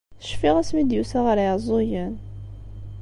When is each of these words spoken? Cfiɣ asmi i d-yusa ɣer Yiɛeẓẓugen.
Cfiɣ 0.29 0.55
asmi 0.61 0.79
i 0.81 0.83
d-yusa 0.89 1.19
ɣer 1.25 1.37
Yiɛeẓẓugen. 1.41 2.13